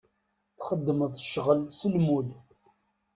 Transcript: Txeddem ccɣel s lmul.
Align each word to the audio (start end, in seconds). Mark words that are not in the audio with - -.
Txeddem 0.57 0.99
ccɣel 1.23 1.61
s 1.77 1.81
lmul. 1.93 2.27